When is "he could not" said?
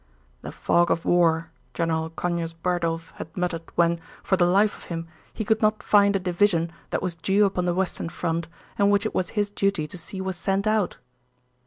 5.31-5.83